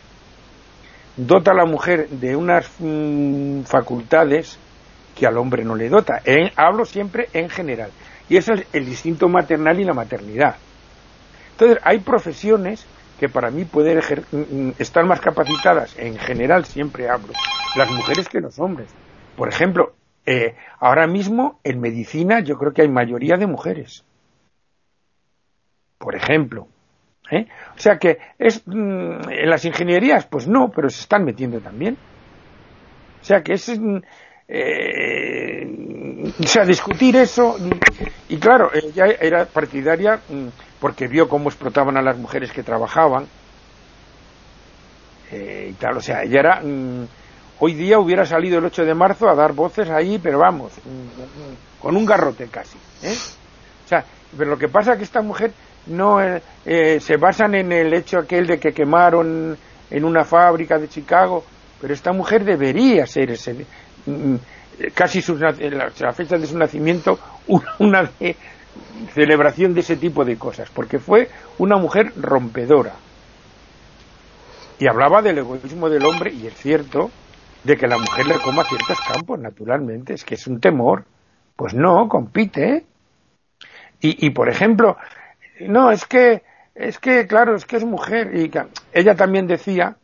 [1.16, 4.58] dota a la mujer de unas mm, facultades
[5.14, 6.22] que al hombre no le dota.
[6.56, 7.90] hablo siempre en general.
[8.28, 10.56] Y eso es el instinto maternal y la maternidad.
[11.52, 12.86] Entonces, hay profesiones
[13.20, 17.32] que para mí pueden mm, estar más capacitadas, en general siempre hablo,
[17.76, 18.88] las mujeres que los hombres.
[19.36, 19.94] Por ejemplo,
[20.26, 24.04] eh, ahora mismo en medicina yo creo que hay mayoría de mujeres.
[25.98, 26.68] Por ejemplo.
[27.30, 27.46] ¿eh?
[27.76, 31.96] O sea que es mm, en las ingenierías, pues no, pero se están metiendo también.
[33.20, 33.68] O sea que es
[34.46, 35.66] eh,
[36.38, 37.56] o sea discutir eso
[38.28, 40.20] y, claro ella era partidaria
[40.78, 43.26] porque vio cómo explotaban a las mujeres que trabajaban
[45.34, 47.06] eh, y tal, o sea, ella era mm,
[47.60, 50.72] hoy día hubiera salido el 8 de marzo a dar voces ahí, pero vamos,
[51.80, 53.16] con un garrote casi, ¿eh?
[53.84, 54.04] O sea,
[54.36, 55.52] pero lo que pasa es que esta mujer
[55.86, 59.56] no eh, eh, se basan en el hecho aquel de que quemaron
[59.90, 61.44] en una fábrica de Chicago,
[61.80, 63.66] pero esta mujer debería ser ese,
[64.06, 64.36] mm,
[64.94, 67.18] casi la, fecha de su nacimiento
[67.78, 68.10] una,
[69.12, 72.94] celebración de ese tipo de cosas, porque fue una mujer rompedora.
[74.78, 77.10] Y hablaba del egoísmo del hombre, y es cierto,
[77.64, 81.04] de que la mujer le coma ciertos campos, naturalmente, es que es un temor.
[81.56, 82.84] Pues no, compite.
[84.00, 84.96] Y, y por ejemplo,
[85.60, 86.42] no, es que,
[86.74, 88.34] es que, claro, es que es mujer.
[88.34, 88.50] Y
[88.92, 89.96] ella también decía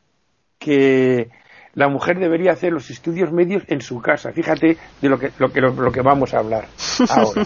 [0.59, 1.29] que
[1.75, 4.33] la mujer debería hacer los estudios medios en su casa.
[4.33, 6.67] Fíjate de lo que, lo que, lo, que vamos a hablar
[7.09, 7.43] ahora.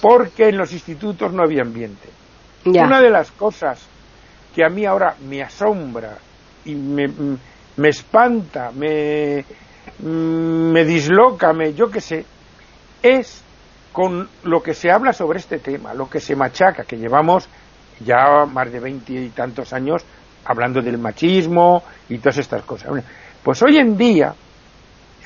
[0.00, 2.08] Porque en los institutos no había ambiente.
[2.64, 3.86] Una de las cosas
[4.54, 6.18] que a mí ahora me asombra
[6.64, 7.08] y me,
[7.76, 9.44] me espanta, me,
[10.02, 12.24] me disloca, me, yo qué sé,
[13.02, 13.42] es
[13.92, 17.48] con lo que se habla sobre este tema, lo que se machaca, que llevamos
[18.00, 20.04] ya más de veinte y tantos años
[20.44, 23.02] hablando del machismo y todas estas cosas.
[23.42, 24.34] Pues hoy en día,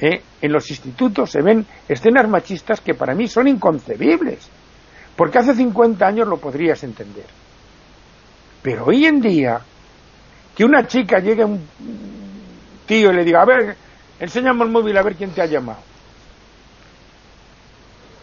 [0.00, 0.22] ¿eh?
[0.40, 4.48] en los institutos se ven escenas machistas que para mí son inconcebibles,
[5.16, 7.26] porque hace 50 años lo podrías entender.
[8.62, 9.60] Pero hoy en día,
[10.54, 11.60] que una chica llegue a un
[12.90, 13.76] tío y le diga, a ver,
[14.18, 15.79] enséñame el móvil a ver quién te ha llamado.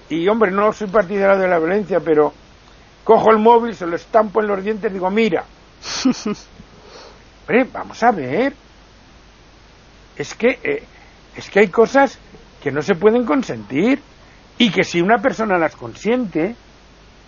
[0.10, 2.34] Y hombre, no soy partidario de la violencia, pero
[3.06, 5.46] cojo el móvil, se lo estampo en los dientes y digo, mira.
[7.48, 8.54] hombre, vamos a ver
[10.18, 10.84] es que, eh,
[11.38, 12.20] es que hay cosas
[12.62, 14.02] que no se pueden consentir
[14.58, 16.56] y que si una persona las consiente,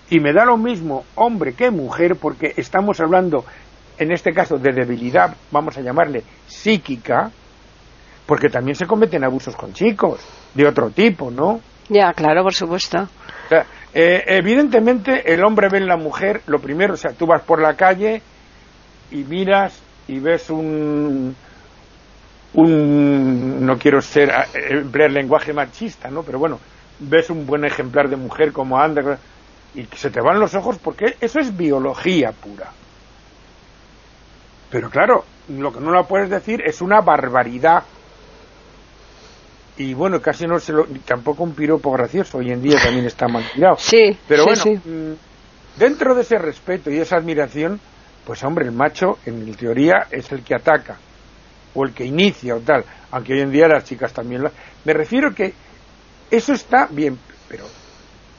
[0.09, 3.45] y me da lo mismo hombre que mujer, porque estamos hablando
[3.99, 7.29] en este caso de debilidad, vamos a llamarle psíquica,
[8.25, 10.21] porque también se cometen abusos con chicos,
[10.53, 11.59] de otro tipo, ¿no?
[11.89, 13.09] Ya, claro, por supuesto.
[13.93, 17.59] Eh, evidentemente el hombre ve en la mujer, lo primero, o sea, tú vas por
[17.59, 18.21] la calle
[19.11, 21.35] y miras y ves un,
[22.53, 26.21] un no quiero ser eh, emplear lenguaje machista, ¿no?
[26.21, 26.59] Pero bueno,
[26.99, 29.17] ves un buen ejemplar de mujer como anda
[29.73, 32.71] y se te van los ojos porque eso es biología pura.
[34.69, 37.83] Pero claro, lo que no lo puedes decir es una barbaridad.
[39.77, 43.27] Y bueno, casi no se lo, tampoco un piropo gracioso, hoy en día también está
[43.27, 43.77] mal tirado.
[43.77, 45.13] Sí, pero bueno, mm,
[45.79, 47.79] dentro de ese respeto y esa admiración,
[48.25, 50.97] pues hombre, el macho en teoría es el que ataca
[51.73, 54.51] o el que inicia o tal, aunque hoy en día las chicas también lo...
[54.83, 55.53] Me refiero que
[56.29, 57.63] eso está bien, pero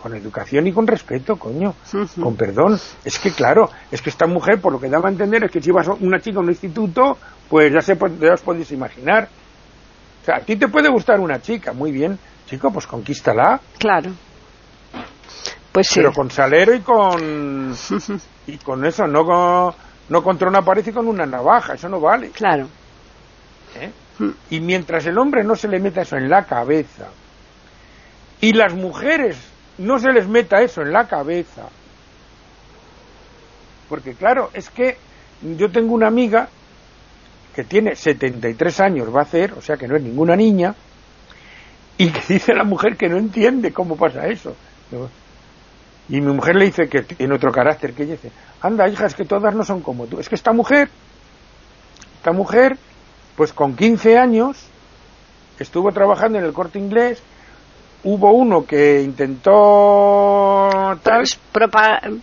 [0.00, 1.74] con educación y con respeto, coño,
[2.20, 2.78] con perdón.
[3.04, 5.60] Es que claro, es que esta mujer, por lo que daba a entender, es que
[5.60, 9.28] si vas una chica a un instituto, pues ya, se, ya os podéis imaginar.
[10.22, 13.60] O sea, a ti te puede gustar una chica, muy bien, chico, pues conquístala.
[13.78, 14.10] Claro.
[15.72, 15.96] Pues sí.
[15.96, 17.74] Pero con salero y con
[18.46, 19.74] y con eso, no con,
[20.08, 22.30] no contra una pared y con una navaja, eso no vale.
[22.30, 22.66] Claro.
[23.76, 23.92] ¿eh?
[24.50, 27.08] Y mientras el hombre no se le meta eso en la cabeza
[28.40, 29.36] y las mujeres
[29.80, 31.68] no se les meta eso en la cabeza,
[33.88, 34.96] porque claro, es que
[35.56, 36.48] yo tengo una amiga
[37.54, 40.74] que tiene 73 años, va a hacer, o sea que no es ninguna niña,
[41.98, 44.54] y que dice la mujer que no entiende cómo pasa eso.
[46.08, 49.14] Y mi mujer le dice que tiene otro carácter, que ella dice, anda hija, es
[49.14, 50.88] que todas no son como tú, es que esta mujer,
[52.18, 52.76] esta mujer
[53.34, 54.58] pues con 15 años
[55.58, 57.22] estuvo trabajando en el corte inglés,
[58.04, 60.68] hubo uno que intentó
[61.02, 61.24] tal,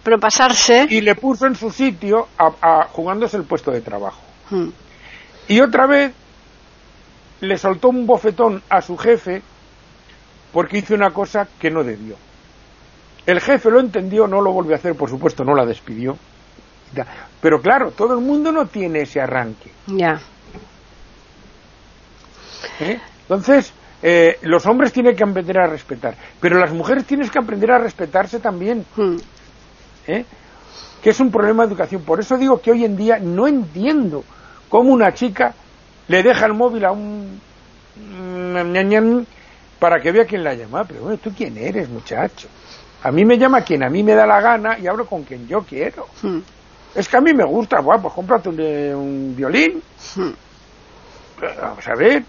[0.04, 4.22] propasarse y le puso en su sitio a, jugándose el puesto de trabajo.
[4.50, 4.70] Hmm.
[5.48, 6.14] Y otra vez
[7.42, 9.42] le soltó un bofetón a su jefe
[10.52, 12.16] porque hizo una cosa que no debió.
[13.26, 16.18] El jefe lo entendió, no lo volvió a hacer, por supuesto, no la despidió.
[17.42, 19.70] Pero claro, todo el mundo no tiene ese arranque.
[19.88, 20.20] Ya.
[22.80, 23.00] ¿Eh?
[23.22, 27.72] Entonces, eh, los hombres tienen que aprender a respetar, pero las mujeres tienen que aprender
[27.72, 28.86] a respetarse también.
[28.96, 29.18] Hmm.
[30.08, 30.26] ¿Eh?
[31.02, 32.02] Que es un problema de educación.
[32.04, 34.24] Por eso digo que hoy en día no entiendo
[34.70, 35.54] cómo una chica
[36.08, 37.40] le deja el móvil a un
[39.80, 40.84] para que vea quién la llama.
[40.86, 42.48] Pero bueno, ¿tú quién eres, muchacho?
[43.04, 45.48] A mí me llama quien a mí me da la gana y hablo con quien
[45.48, 46.08] yo quiero.
[46.22, 46.40] Hmm.
[46.96, 49.82] Es que a mí me gusta, bueno, pues cómprate un, violín.
[50.16, 50.32] Hmm.
[51.62, 52.24] Vamos a ver,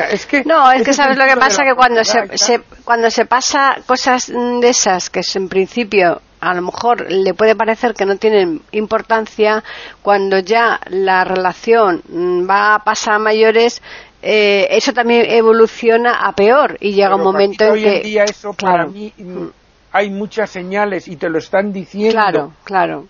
[0.00, 3.76] es que no, es que sabes lo que pasa que cuando se, cuando se pasa
[3.86, 8.16] cosas de esas que es en principio a lo mejor le puede parecer que no
[8.16, 9.62] tienen importancia
[10.02, 12.02] cuando ya la relación
[12.48, 13.80] va a pasar a mayores
[14.22, 18.24] eh, eso también evoluciona a peor y llega un momento en que hoy en día
[18.24, 19.46] eso para mí mm,
[19.92, 22.12] hay muchas señales y te lo están diciendo.
[22.12, 23.06] Claro, claro.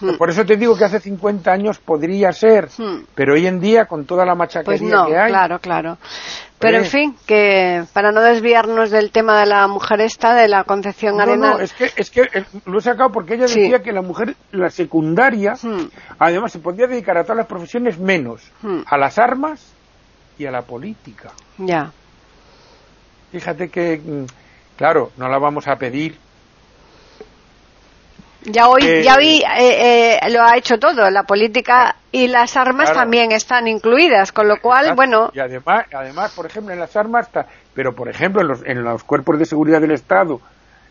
[0.00, 0.16] Hmm.
[0.16, 3.06] Por eso te digo que hace 50 años podría ser, hmm.
[3.14, 5.30] pero hoy en día con toda la machaquería pues no, que hay.
[5.30, 5.98] Claro, claro.
[6.60, 10.64] Pero en fin, que para no desviarnos del tema de la mujer esta, de la
[10.64, 11.58] concepción no, arenal.
[11.58, 14.34] No, es que, es que eh, lo he sacado porque ella decía que la mujer,
[14.50, 15.90] la secundaria, hmm.
[16.18, 18.42] además se podía dedicar a todas las profesiones menos
[18.86, 19.72] a las armas
[20.38, 21.32] y a la política.
[21.58, 21.92] Ya.
[23.32, 24.24] Fíjate que, mm,
[24.76, 26.16] claro, no la vamos a pedir
[28.50, 32.92] ya hoy, ya hoy eh, eh, lo ha hecho todo, la política y las armas
[32.92, 35.30] también están incluidas, con lo cual, bueno.
[35.34, 38.82] Y además, además, por ejemplo, en las armas, está, pero por ejemplo, en los, en
[38.82, 40.40] los cuerpos de seguridad del Estado,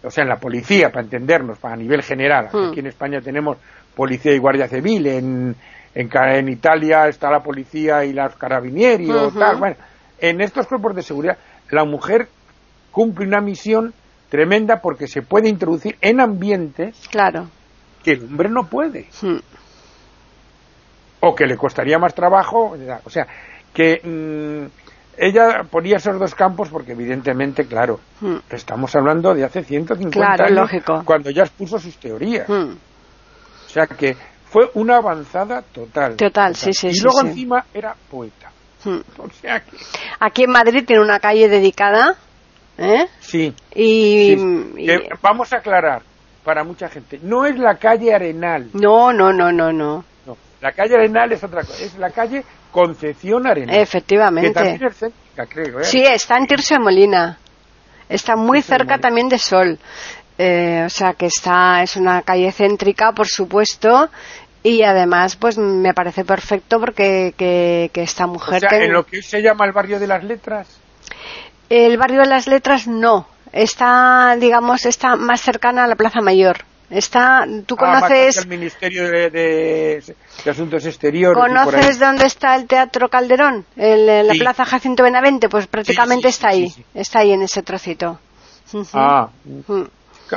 [0.03, 2.69] o sea, en la policía, para entendernos, para a nivel general, hmm.
[2.69, 3.57] aquí en España tenemos
[3.95, 5.55] policía y guardia civil, en,
[5.95, 9.75] en, Italia está la policía y los carabinieri o tal, bueno,
[10.19, 11.37] en estos cuerpos de seguridad,
[11.71, 12.27] la mujer
[12.91, 13.93] cumple una misión
[14.29, 17.49] tremenda porque se puede introducir en ambientes claro.
[18.03, 19.07] que el hombre no puede.
[19.21, 19.37] Hmm.
[21.19, 22.77] O que le costaría más trabajo.
[23.03, 23.27] O sea,
[23.73, 24.67] que mm,
[25.17, 28.37] ella ponía esos dos campos porque evidentemente, claro, hmm.
[28.51, 31.01] estamos hablando de hace 150 años lógico.
[31.05, 32.47] cuando ya expuso sus teorías.
[32.47, 32.75] Hmm.
[33.65, 34.15] O sea que
[34.49, 36.15] fue una avanzada total.
[36.15, 36.87] Total, sí, sí.
[36.87, 38.51] Y luego encima era poeta.
[39.17, 39.75] O sea que...
[40.19, 42.15] Aquí en Madrid tiene una calle dedicada
[42.77, 43.07] ¿Eh?
[43.19, 43.53] Sí.
[43.73, 44.35] Y,
[45.21, 46.03] vamos a aclarar
[46.43, 47.19] para mucha gente.
[47.21, 48.69] No es la calle Arenal.
[48.73, 50.05] No, no, no, no, no.
[50.61, 51.83] La calle Arenal es otra cosa.
[51.83, 53.75] Es la calle Concepción Arenal.
[53.75, 54.49] Efectivamente.
[54.49, 55.79] Que también es céntrica, creo.
[55.79, 55.83] ¿eh?
[55.83, 57.37] Sí, está en Tirso de Molina.
[58.09, 59.77] Está muy cerca también de Sol.
[60.37, 64.09] Eh, o sea que está, es una calle céntrica, por supuesto,
[64.61, 69.23] y además pues me parece perfecto porque que, esta mujer o sea, en lo que
[69.23, 70.79] se llama el barrio de las letras
[71.69, 73.27] el barrio de las letras no.
[73.51, 76.57] Está, digamos, está más cercana a la Plaza Mayor.
[76.89, 78.37] Está, tú ah, conoces.
[78.37, 80.01] el Ministerio de,
[80.49, 81.37] Asuntos Exteriores.
[81.37, 83.65] ¿Conoces dónde está el Teatro Calderón?
[83.75, 86.73] El, la Plaza Jacinto Benavente, pues prácticamente está ahí.
[86.93, 88.19] Está ahí en ese trocito.
[88.93, 89.29] Ah.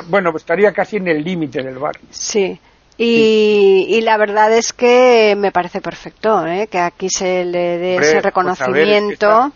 [0.06, 2.02] Bueno, pues estaría casi en el límite del barrio.
[2.10, 2.58] Sí.
[3.02, 6.66] Y, la verdad es que me parece perfecto ¿eh?
[6.66, 9.52] que aquí se le dé ese pues reconocimiento.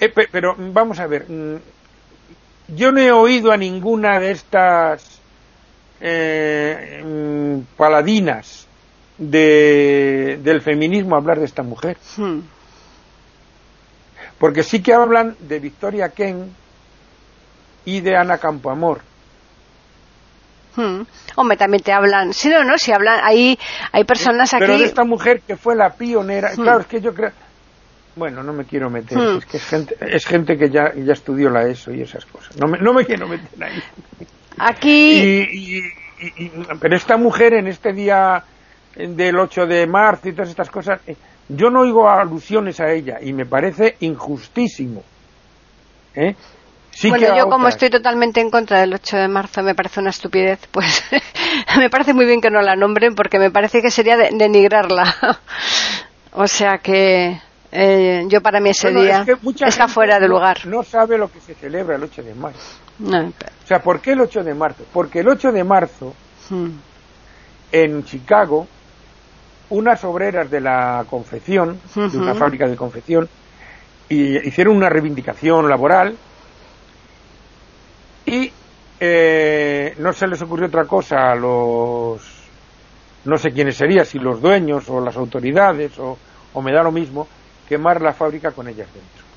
[0.00, 1.56] Eh, pero vamos a ver, mm,
[2.68, 5.20] yo no he oído a ninguna de estas
[6.00, 8.66] eh, mm, paladinas
[9.18, 11.96] del feminismo hablar de esta mujer.
[12.16, 12.40] Hmm.
[14.38, 16.54] Porque sí que hablan de Victoria Ken
[17.84, 19.00] y de Ana Campoamor.
[20.76, 21.02] Hmm.
[21.34, 23.58] Hombre, también te hablan, sí o no, si hablan, hay,
[23.90, 24.60] hay personas aquí...
[24.60, 26.62] Pero de esta mujer que fue la pionera, hmm.
[26.62, 27.32] claro, es que yo creo,
[28.18, 29.38] bueno, no me quiero meter, hmm.
[29.38, 32.56] es que es gente, es gente que ya, ya estudió la ESO y esas cosas.
[32.58, 33.82] No me, no me quiero meter ahí.
[34.58, 35.82] Aquí.
[36.80, 38.42] pero esta mujer en este día
[38.96, 41.16] del 8 de marzo y todas estas cosas, eh,
[41.48, 45.02] yo no oigo alusiones a ella y me parece injustísimo.
[46.14, 46.34] ¿eh?
[46.90, 50.10] Sí bueno, yo como estoy totalmente en contra del 8 de marzo, me parece una
[50.10, 51.04] estupidez, pues
[51.78, 55.14] me parece muy bien que no la nombren porque me parece que sería denigrarla.
[56.32, 59.26] o sea que eh, yo para mí ese día
[59.66, 60.66] está fuera de lugar.
[60.66, 62.78] No sabe lo que se celebra el 8 de marzo.
[63.00, 64.84] O sea, ¿por qué el 8 de marzo?
[64.92, 66.14] Porque el 8 de marzo,
[66.48, 66.68] hmm.
[67.72, 68.66] en Chicago,
[69.70, 73.28] unas obreras de la confección, de una fábrica de confección,
[74.08, 76.16] y hicieron una reivindicación laboral
[78.24, 78.50] y
[78.98, 82.38] eh, no se les ocurrió otra cosa a los
[83.24, 86.16] no sé quiénes serían, si los dueños o las autoridades o,
[86.54, 87.28] o me da lo mismo,
[87.68, 89.28] quemar la fábrica con ellas dentro.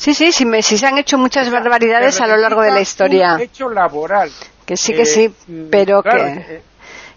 [0.00, 3.34] Sí, sí, sí, sí se han hecho muchas barbaridades a lo largo de la historia.
[3.34, 4.30] Un hecho laboral.
[4.64, 6.10] Que sí, que sí, eh, pero que...
[6.10, 6.62] Eh,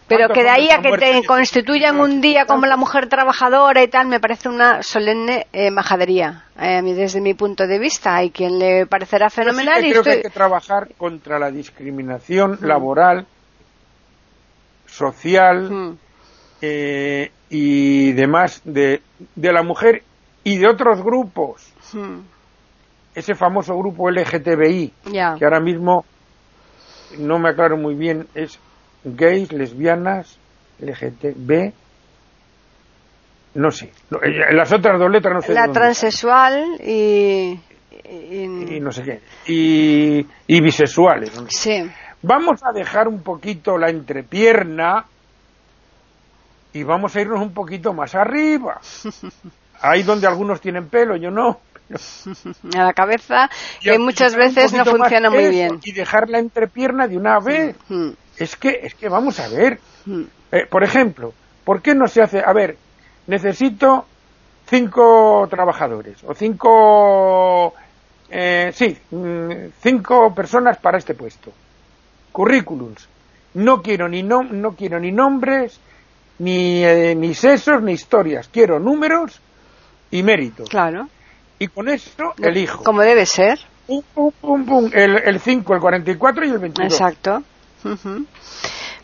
[0.05, 3.87] pero que de ahí a que te constituyan un día como la mujer trabajadora y
[3.87, 8.17] tal, me parece una solemne eh, majadería, desde mi punto de vista.
[8.17, 9.83] Hay quien le parecerá fenomenal.
[9.83, 12.65] y creo que hay que trabajar contra la discriminación mm.
[12.65, 13.25] laboral,
[14.85, 15.97] social mm.
[17.49, 19.01] y demás de,
[19.35, 20.03] de la mujer
[20.43, 21.73] y de otros grupos.
[21.93, 22.21] Hmm.
[23.15, 26.03] Ese famoso grupo LGTBI, que ahora mismo
[27.19, 28.59] no me aclaro muy bien, es
[29.03, 30.39] gays, lesbianas,
[30.79, 31.73] LGTB,
[33.55, 33.91] no sé.
[34.11, 35.53] Eh, las otras dos letras no sé.
[35.53, 37.59] La transexual y,
[38.09, 39.21] y, no sé qué.
[39.47, 41.31] Y, y bisexuales.
[41.49, 41.87] Sí.
[42.23, 45.05] Vamos a dejar un poquito la entrepierna
[46.73, 48.79] y vamos a irnos un poquito más arriba.
[49.83, 51.59] Ahí donde algunos tienen pelo, yo no.
[52.73, 53.49] a la cabeza,
[53.81, 55.81] que muchas veces no funciona muy bien.
[55.83, 57.75] Y dejar la entrepierna de una vez.
[58.37, 59.81] Es que, es que vamos a ver.
[60.53, 61.33] Eh, por ejemplo,
[61.65, 62.41] ¿por qué no se hace?
[62.43, 62.77] A ver,
[63.27, 64.05] necesito
[64.69, 67.73] cinco trabajadores o cinco,
[68.29, 71.51] eh, sí, mm, cinco personas para este puesto.
[72.31, 73.09] Currículums.
[73.55, 75.77] No quiero ni no, no quiero ni nombres,
[76.39, 78.47] ni, eh, ni sesos, ni historias.
[78.47, 79.41] Quiero números
[80.13, 80.69] y méritos.
[80.69, 81.09] Claro.
[81.57, 82.83] Y con eso elijo.
[82.83, 83.59] Como debe ser.
[83.87, 84.91] Pum, pum, pum.
[84.93, 86.93] El, el 5, el 44 y el 22.
[86.93, 87.43] Exacto.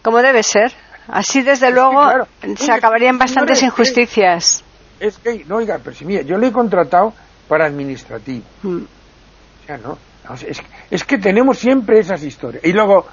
[0.04, 0.72] Como debe ser.
[1.08, 4.64] Así, desde luego, se acabarían bastantes injusticias.
[5.00, 7.14] Es que, no, oiga, pero si mira, yo le he contratado
[7.48, 8.46] para administrativo.
[8.62, 8.84] Mm.
[8.84, 9.98] O sea, no.
[10.92, 12.64] Es, que tenemos siempre esas historias.
[12.64, 13.08] Y luego,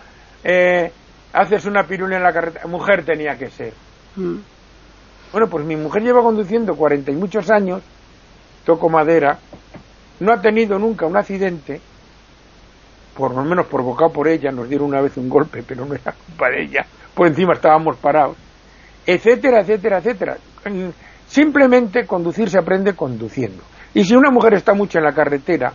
[0.44, 0.92] eh,
[1.32, 2.66] haces una pirula en la carretera.
[2.66, 3.72] Mujer tenía que ser.
[4.16, 4.36] Mm.
[5.36, 7.82] Bueno, pues mi mujer lleva conduciendo cuarenta y muchos años,
[8.64, 9.38] toco madera,
[10.20, 11.78] no ha tenido nunca un accidente,
[13.14, 16.12] por lo menos provocado por ella, nos dieron una vez un golpe, pero no era
[16.12, 18.38] culpa de ella, por encima estábamos parados,
[19.04, 20.38] etcétera, etcétera, etcétera.
[21.26, 23.62] Simplemente conducir se aprende conduciendo.
[23.92, 25.70] Y si una mujer está mucho en la carretera,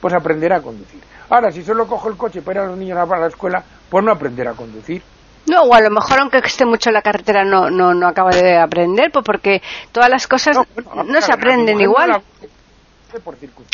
[0.00, 1.00] pues aprenderá a conducir.
[1.30, 4.04] Ahora, si solo cojo el coche para ir a los niños a la escuela, pues
[4.04, 5.00] no aprenderá a conducir.
[5.48, 8.30] No, o a lo mejor aunque esté mucho en la carretera no, no, no acaba
[8.30, 10.58] de aprender, pues porque todas las cosas
[11.06, 12.22] no, se aprenden igual.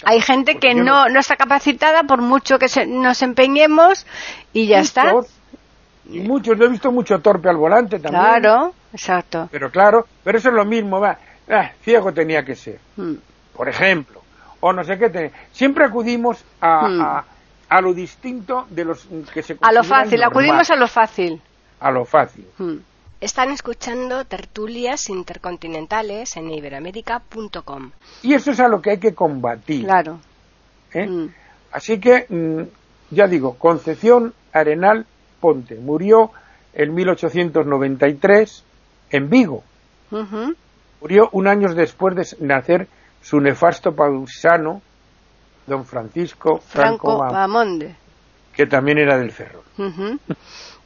[0.04, 4.06] Hay gente que no, no está capacitada por mucho que nos empeñemos
[4.52, 5.12] y ya está.
[6.08, 8.22] Y muchos, yo he visto mucho torpe al volante también.
[8.22, 9.48] Claro, exacto.
[9.50, 11.18] Pero claro, pero eso es lo mismo, va.
[11.48, 13.14] Ah, ciego tenía que ser, hmm.
[13.56, 14.22] por ejemplo.
[14.60, 15.32] O no sé qué.
[15.52, 17.00] Siempre acudimos a, hmm.
[17.00, 17.24] a,
[17.70, 21.42] a, lo distinto de los que se A lo fácil, acudimos a lo fácil
[21.85, 22.47] a lo fácil.
[22.57, 22.78] Hmm.
[23.20, 27.91] Están escuchando tertulias intercontinentales en iberoamérica.com.
[28.22, 29.85] Y eso es a lo que hay que combatir.
[29.85, 30.18] Claro.
[30.95, 31.07] ¿Eh?
[31.07, 31.28] Hmm.
[31.72, 35.05] Así que, mm, ya digo, Concepción Arenal
[35.41, 36.30] Ponte murió
[36.72, 38.64] en 1893
[39.11, 39.62] en Vigo.
[41.01, 42.89] Murió un año después de nacer
[43.20, 44.80] su nefasto pausano,
[45.66, 47.95] don Francisco Franco, Franco
[48.55, 49.64] que también era del Ferro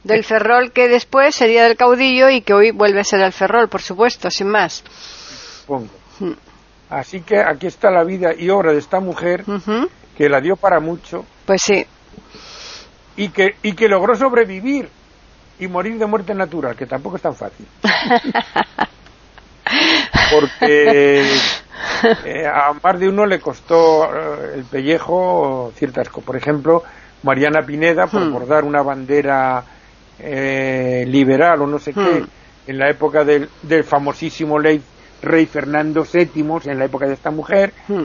[0.03, 3.67] del Ferrol que después sería del caudillo y que hoy vuelve a ser el Ferrol,
[3.69, 4.83] por supuesto, sin más.
[5.67, 5.89] Pongo.
[6.19, 6.33] Hmm.
[6.89, 9.43] Así que aquí está la vida y obra de esta mujer
[10.17, 11.25] que la dio para mucho.
[11.45, 11.85] Pues sí.
[13.15, 14.89] Y que, y que logró sobrevivir
[15.59, 17.67] y morir de muerte natural, que tampoco es tan fácil.
[20.31, 21.25] Porque
[22.25, 26.25] eh, a más de uno le costó eh, el pellejo ciertas cosas.
[26.25, 26.83] Por ejemplo,
[27.23, 28.33] Mariana Pineda, por hmm.
[28.33, 29.63] bordar una bandera
[30.19, 32.27] eh, liberal o no sé qué, hmm.
[32.67, 34.81] en la época del, del famosísimo ley,
[35.21, 38.03] rey Fernando VII, en la época de esta mujer, hmm.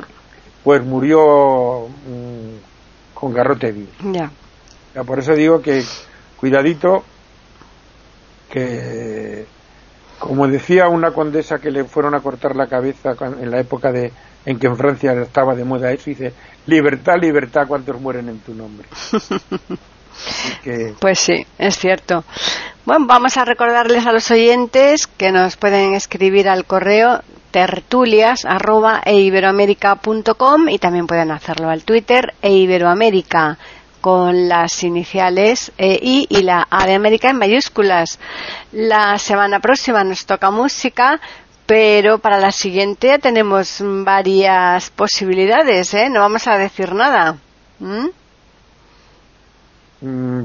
[0.62, 3.90] pues murió mm, con garrote vivo.
[4.12, 4.30] Ya.
[5.02, 5.82] Por eso digo que
[6.36, 7.02] cuidadito,
[8.50, 9.46] que
[10.18, 14.12] como decía una condesa que le fueron a cortar la cabeza en la época de
[14.46, 16.32] en que en Francia estaba de moda eso, dice
[16.66, 18.86] libertad, libertad, ¿cuántos mueren en tu nombre?
[20.98, 22.24] Pues sí, es cierto.
[22.84, 28.44] Bueno, vamos a recordarles a los oyentes que nos pueden escribir al correo tertulias
[30.68, 33.58] y también pueden hacerlo al Twitter e iberoamérica
[34.00, 38.18] con las iniciales EI y la A de América en mayúsculas.
[38.72, 41.20] La semana próxima nos toca música,
[41.64, 46.10] pero para la siguiente tenemos varias posibilidades, ¿eh?
[46.10, 47.38] No vamos a decir nada.
[47.78, 48.08] Mm,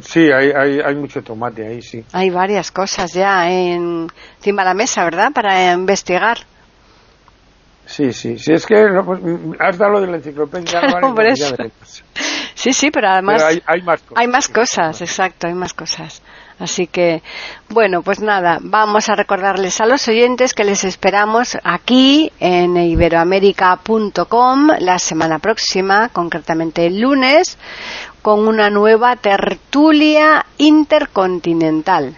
[0.01, 2.03] sí, hay, hay, hay, mucho tomate ahí, sí.
[2.13, 4.07] Hay varias cosas ya en,
[4.37, 5.31] encima de la mesa, ¿verdad?
[5.33, 6.37] Para investigar.
[7.85, 10.81] Sí, sí, sí, es que pues, mm, has dado lo de la enciclopedia.
[12.53, 14.17] sí, sí, pero además hay, hay, más cosas.
[14.17, 16.21] Hay más cosas, exacto, hay más cosas.
[16.59, 17.23] Así que,
[17.69, 24.67] bueno, pues nada, vamos a recordarles a los oyentes que les esperamos aquí en iberoamérica.com
[24.79, 27.57] la semana próxima, concretamente el lunes,
[28.21, 32.17] con una nueva tertulia intercontinental.